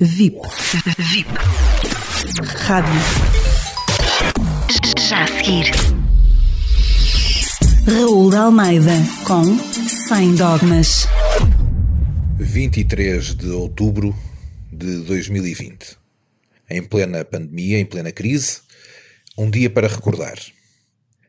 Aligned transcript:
VIP. 0.00 0.40
VIP. 0.98 1.30
Rádio. 2.66 3.00
Já 4.98 5.22
a 5.22 5.26
seguir. 5.28 5.70
Raul 7.86 8.28
de 8.28 8.36
Almeida 8.36 8.90
com 9.24 9.56
Sem 10.08 10.34
Dogmas. 10.34 11.06
23 12.40 13.36
de 13.36 13.50
outubro 13.50 14.12
de 14.72 14.96
2020. 15.04 15.96
Em 16.68 16.82
plena 16.82 17.24
pandemia, 17.24 17.78
em 17.78 17.86
plena 17.86 18.10
crise, 18.10 18.62
um 19.38 19.48
dia 19.48 19.70
para 19.70 19.86
recordar. 19.86 20.40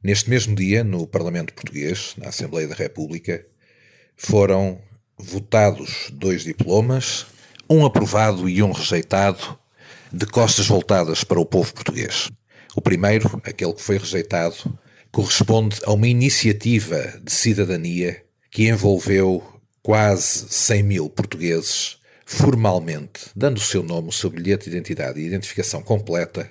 Neste 0.00 0.30
mesmo 0.30 0.54
dia, 0.54 0.84
no 0.84 1.04
Parlamento 1.08 1.52
Português, 1.52 2.14
na 2.16 2.28
Assembleia 2.28 2.68
da 2.68 2.76
República, 2.76 3.44
foram 4.16 4.80
votados 5.18 6.10
dois 6.12 6.44
diplomas 6.44 7.26
um 7.72 7.86
aprovado 7.86 8.50
e 8.50 8.62
um 8.62 8.70
rejeitado, 8.70 9.58
de 10.12 10.26
costas 10.26 10.66
voltadas 10.66 11.24
para 11.24 11.40
o 11.40 11.46
povo 11.46 11.72
português. 11.72 12.30
O 12.76 12.82
primeiro, 12.82 13.40
aquele 13.42 13.72
que 13.72 13.80
foi 13.80 13.96
rejeitado, 13.96 14.78
corresponde 15.10 15.80
a 15.84 15.92
uma 15.92 16.06
iniciativa 16.06 17.18
de 17.22 17.32
cidadania 17.32 18.22
que 18.50 18.68
envolveu 18.68 19.42
quase 19.82 20.46
100 20.50 20.82
mil 20.82 21.08
portugueses, 21.08 21.96
formalmente, 22.26 23.30
dando 23.34 23.56
o 23.56 23.60
seu 23.60 23.82
nome, 23.82 24.10
o 24.10 24.12
seu 24.12 24.28
bilhete 24.28 24.68
de 24.68 24.76
identidade 24.76 25.18
e 25.18 25.26
identificação 25.26 25.82
completa, 25.82 26.50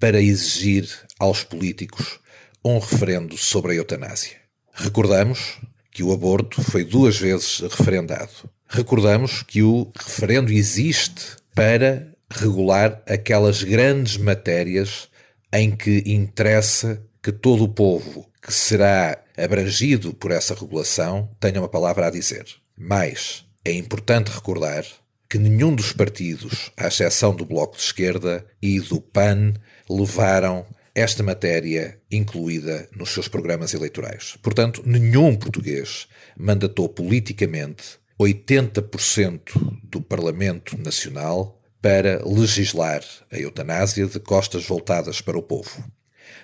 para 0.00 0.20
exigir 0.20 0.88
aos 1.20 1.44
políticos 1.44 2.18
um 2.64 2.80
referendo 2.80 3.38
sobre 3.38 3.72
a 3.72 3.74
eutanásia. 3.76 4.36
Recordamos 4.72 5.58
que 5.92 6.02
o 6.02 6.12
aborto 6.12 6.60
foi 6.62 6.84
duas 6.84 7.16
vezes 7.16 7.60
referendado 7.60 8.50
Recordamos 8.68 9.42
que 9.42 9.62
o 9.62 9.90
referendo 9.98 10.52
existe 10.52 11.36
para 11.54 12.06
regular 12.30 13.02
aquelas 13.06 13.62
grandes 13.62 14.18
matérias 14.18 15.08
em 15.50 15.74
que 15.74 16.02
interessa 16.06 17.02
que 17.22 17.32
todo 17.32 17.64
o 17.64 17.68
povo 17.68 18.30
que 18.42 18.52
será 18.52 19.22
abrangido 19.36 20.12
por 20.12 20.30
essa 20.30 20.54
regulação 20.54 21.30
tenha 21.40 21.60
uma 21.60 21.68
palavra 21.68 22.06
a 22.06 22.10
dizer. 22.10 22.44
Mas 22.76 23.44
é 23.64 23.72
importante 23.72 24.30
recordar 24.30 24.84
que 25.28 25.38
nenhum 25.38 25.74
dos 25.74 25.92
partidos, 25.92 26.70
à 26.76 26.88
exceção 26.88 27.34
do 27.34 27.44
Bloco 27.44 27.76
de 27.76 27.82
Esquerda 27.82 28.46
e 28.60 28.78
do 28.80 29.00
PAN, 29.00 29.54
levaram 29.88 30.66
esta 30.94 31.22
matéria 31.22 31.98
incluída 32.10 32.88
nos 32.94 33.10
seus 33.10 33.28
programas 33.28 33.72
eleitorais. 33.72 34.36
Portanto, 34.42 34.82
nenhum 34.84 35.36
português 35.36 36.06
mandatou 36.36 36.88
politicamente 36.88 37.98
80% 38.20 39.78
do 39.84 40.00
Parlamento 40.00 40.76
Nacional 40.76 41.60
para 41.80 42.20
legislar 42.26 43.02
a 43.30 43.38
eutanásia 43.38 44.06
de 44.06 44.18
costas 44.18 44.66
voltadas 44.66 45.20
para 45.20 45.38
o 45.38 45.42
povo. 45.42 45.84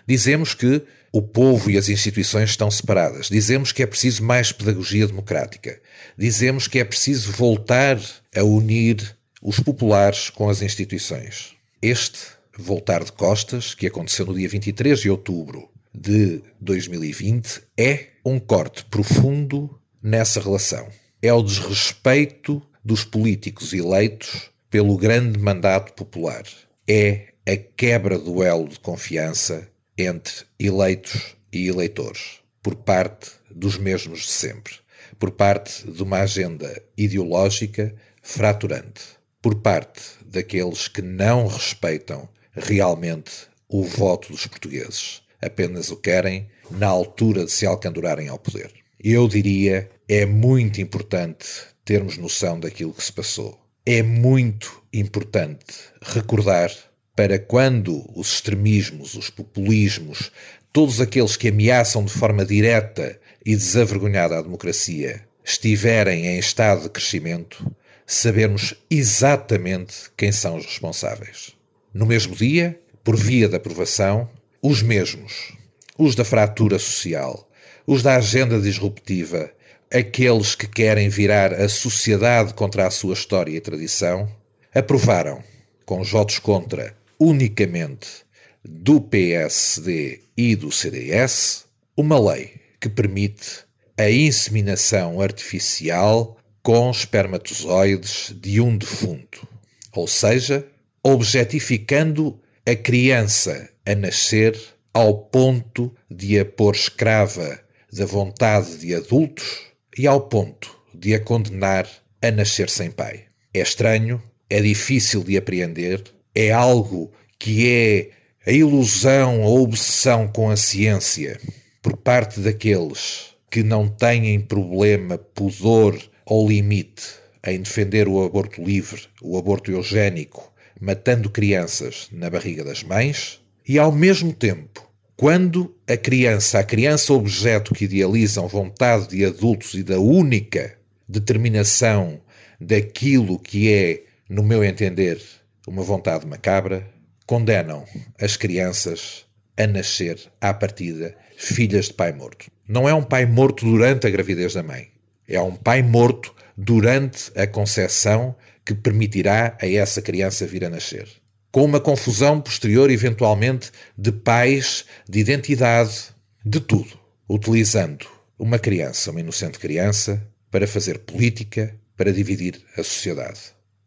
Dizemos 0.06 0.54
que 0.54 0.82
o 1.12 1.20
povo 1.20 1.70
e 1.70 1.76
as 1.76 1.88
instituições 1.88 2.50
estão 2.50 2.70
separadas. 2.70 3.28
Dizemos 3.28 3.72
que 3.72 3.82
é 3.82 3.86
preciso 3.86 4.22
mais 4.22 4.52
pedagogia 4.52 5.06
democrática. 5.06 5.80
Dizemos 6.16 6.68
que 6.68 6.78
é 6.78 6.84
preciso 6.84 7.32
voltar 7.32 7.98
a 8.34 8.42
unir 8.42 9.16
os 9.42 9.58
populares 9.58 10.30
com 10.30 10.48
as 10.48 10.62
instituições. 10.62 11.54
Este 11.82 12.18
voltar 12.56 13.02
de 13.02 13.12
costas, 13.12 13.74
que 13.74 13.86
aconteceu 13.86 14.26
no 14.26 14.34
dia 14.34 14.48
23 14.48 15.00
de 15.00 15.10
outubro 15.10 15.68
de 15.92 16.40
2020, 16.60 17.62
é 17.76 18.08
um 18.24 18.38
corte 18.38 18.84
profundo 18.84 19.78
nessa 20.00 20.40
relação 20.40 20.88
é 21.26 21.32
o 21.32 21.42
desrespeito 21.42 22.60
dos 22.84 23.02
políticos 23.02 23.72
eleitos 23.72 24.50
pelo 24.68 24.94
grande 24.98 25.38
mandato 25.38 25.94
popular. 25.94 26.42
É 26.86 27.28
a 27.46 27.56
quebra 27.56 28.18
do 28.18 28.42
elo 28.42 28.68
de 28.68 28.78
confiança 28.78 29.66
entre 29.96 30.44
eleitos 30.58 31.34
e 31.50 31.66
eleitores, 31.66 32.40
por 32.62 32.74
parte 32.74 33.30
dos 33.50 33.78
mesmos 33.78 34.20
de 34.20 34.32
sempre, 34.32 34.74
por 35.18 35.30
parte 35.30 35.90
de 35.90 36.02
uma 36.02 36.18
agenda 36.18 36.82
ideológica 36.94 37.94
fraturante, 38.20 39.02
por 39.40 39.54
parte 39.54 40.02
daqueles 40.26 40.88
que 40.88 41.00
não 41.00 41.46
respeitam 41.46 42.28
realmente 42.52 43.48
o 43.66 43.82
voto 43.82 44.30
dos 44.30 44.46
portugueses, 44.46 45.22
apenas 45.40 45.90
o 45.90 45.96
querem 45.96 46.48
na 46.70 46.88
altura 46.88 47.46
de 47.46 47.50
se 47.50 47.64
alcandurarem 47.64 48.28
ao 48.28 48.38
poder. 48.38 48.70
Eu 49.02 49.26
diria 49.26 49.88
é 50.08 50.26
muito 50.26 50.80
importante 50.80 51.46
termos 51.84 52.16
noção 52.16 52.60
daquilo 52.60 52.92
que 52.92 53.02
se 53.02 53.12
passou. 53.12 53.58
É 53.86 54.02
muito 54.02 54.82
importante 54.92 55.64
recordar 56.02 56.70
para 57.16 57.38
quando 57.38 58.04
os 58.14 58.34
extremismos, 58.34 59.14
os 59.14 59.30
populismos, 59.30 60.30
todos 60.72 61.00
aqueles 61.00 61.36
que 61.36 61.48
ameaçam 61.48 62.04
de 62.04 62.12
forma 62.12 62.44
direta 62.44 63.18
e 63.44 63.54
desavergonhada 63.54 64.38
a 64.38 64.42
democracia 64.42 65.26
estiverem 65.44 66.26
em 66.26 66.38
estado 66.38 66.82
de 66.82 66.88
crescimento, 66.88 67.70
sabermos 68.06 68.74
exatamente 68.90 70.10
quem 70.16 70.32
são 70.32 70.56
os 70.56 70.64
responsáveis. 70.64 71.52
No 71.92 72.06
mesmo 72.06 72.34
dia, 72.34 72.80
por 73.02 73.16
via 73.16 73.48
da 73.48 73.58
aprovação, 73.58 74.28
os 74.62 74.82
mesmos, 74.82 75.52
os 75.98 76.14
da 76.14 76.24
fratura 76.24 76.78
social, 76.78 77.48
os 77.86 78.02
da 78.02 78.16
agenda 78.16 78.58
disruptiva 78.58 79.52
aqueles 79.92 80.54
que 80.54 80.66
querem 80.66 81.08
virar 81.08 81.52
a 81.52 81.68
sociedade 81.68 82.54
contra 82.54 82.86
a 82.86 82.90
sua 82.90 83.14
história 83.14 83.56
e 83.56 83.60
tradição, 83.60 84.28
aprovaram, 84.74 85.42
com 85.84 86.00
os 86.00 86.10
votos 86.10 86.38
contra 86.38 86.96
unicamente 87.18 88.24
do 88.64 89.00
PSD 89.00 90.20
e 90.36 90.56
do 90.56 90.72
CDS, 90.72 91.64
uma 91.96 92.18
lei 92.18 92.54
que 92.80 92.88
permite 92.88 93.64
a 93.96 94.10
inseminação 94.10 95.20
artificial 95.20 96.36
com 96.62 96.90
espermatozoides 96.90 98.34
de 98.40 98.60
um 98.60 98.76
defunto, 98.76 99.46
ou 99.92 100.08
seja, 100.08 100.66
objetificando 101.02 102.40
a 102.66 102.74
criança 102.74 103.68
a 103.86 103.94
nascer 103.94 104.58
ao 104.92 105.14
ponto 105.18 105.94
de 106.10 106.38
a 106.38 106.44
pôr 106.44 106.74
escrava 106.74 107.60
da 107.92 108.06
vontade 108.06 108.78
de 108.78 108.94
adultos 108.94 109.73
e 109.96 110.06
ao 110.06 110.20
ponto 110.22 110.74
de 110.94 111.14
a 111.14 111.20
condenar 111.20 111.88
a 112.20 112.30
nascer 112.30 112.70
sem 112.70 112.90
pai. 112.90 113.24
É 113.52 113.60
estranho, 113.60 114.22
é 114.48 114.60
difícil 114.60 115.22
de 115.22 115.36
apreender, 115.36 116.02
é 116.34 116.50
algo 116.50 117.12
que 117.38 117.68
é 117.68 118.10
a 118.46 118.52
ilusão, 118.52 119.42
a 119.42 119.48
obsessão 119.48 120.28
com 120.28 120.50
a 120.50 120.56
ciência 120.56 121.40
por 121.82 121.96
parte 121.96 122.40
daqueles 122.40 123.34
que 123.50 123.62
não 123.62 123.88
têm 123.88 124.40
problema, 124.40 125.16
pudor 125.16 125.98
ou 126.26 126.48
limite 126.48 127.04
em 127.46 127.60
defender 127.60 128.08
o 128.08 128.24
aborto 128.24 128.62
livre, 128.62 129.02
o 129.22 129.38
aborto 129.38 129.70
eugénico, 129.70 130.52
matando 130.80 131.30
crianças 131.30 132.08
na 132.10 132.28
barriga 132.28 132.64
das 132.64 132.82
mães, 132.82 133.40
e 133.66 133.78
ao 133.78 133.92
mesmo 133.92 134.32
tempo 134.32 134.83
quando 135.16 135.74
a 135.88 135.96
criança, 135.96 136.58
a 136.58 136.64
criança 136.64 137.12
objeto 137.12 137.72
que 137.72 137.84
idealizam 137.84 138.48
vontade 138.48 139.08
de 139.08 139.24
adultos 139.24 139.74
e 139.74 139.82
da 139.82 139.98
única 139.98 140.76
determinação 141.08 142.20
daquilo 142.60 143.38
que 143.38 143.72
é, 143.72 144.02
no 144.28 144.42
meu 144.42 144.64
entender, 144.64 145.20
uma 145.66 145.82
vontade 145.82 146.26
macabra, 146.26 146.88
condenam 147.26 147.84
as 148.20 148.36
crianças 148.36 149.24
a 149.56 149.66
nascer 149.66 150.18
à 150.40 150.52
partida 150.52 151.14
filhas 151.36 151.86
de 151.86 151.94
pai 151.94 152.12
morto. 152.12 152.50
Não 152.66 152.88
é 152.88 152.94
um 152.94 153.02
pai 153.02 153.24
morto 153.24 153.64
durante 153.64 154.06
a 154.06 154.10
gravidez 154.10 154.54
da 154.54 154.62
mãe. 154.62 154.88
É 155.28 155.40
um 155.40 155.54
pai 155.54 155.82
morto 155.82 156.34
durante 156.56 157.30
a 157.38 157.46
concepção 157.46 158.34
que 158.64 158.74
permitirá 158.74 159.56
a 159.60 159.68
essa 159.68 160.02
criança 160.02 160.46
vir 160.46 160.64
a 160.64 160.70
nascer 160.70 161.23
com 161.54 161.64
uma 161.64 161.78
confusão 161.78 162.40
posterior, 162.40 162.90
eventualmente, 162.90 163.70
de 163.96 164.10
pais, 164.10 164.84
de 165.08 165.20
identidade, 165.20 166.08
de 166.44 166.58
tudo, 166.58 166.98
utilizando 167.28 168.08
uma 168.36 168.58
criança, 168.58 169.12
uma 169.12 169.20
inocente 169.20 169.60
criança, 169.60 170.20
para 170.50 170.66
fazer 170.66 170.98
política, 170.98 171.72
para 171.96 172.12
dividir 172.12 172.60
a 172.76 172.82
sociedade. 172.82 173.38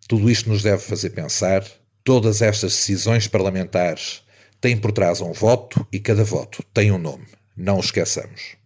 Tudo 0.07 0.31
isto 0.31 0.47
nos 0.47 0.63
deve 0.63 0.81
fazer 0.81 1.09
pensar. 1.09 1.61
Todas 2.05 2.41
estas 2.41 2.71
decisões 2.71 3.27
parlamentares 3.27 4.21
têm 4.61 4.77
por 4.77 4.93
trás 4.93 5.19
um 5.19 5.33
voto 5.33 5.85
e 5.91 5.99
cada 5.99 6.23
voto 6.23 6.63
tem 6.73 6.89
um 6.89 6.97
nome. 6.97 7.25
Não 7.53 7.75
o 7.75 7.81
esqueçamos. 7.81 8.56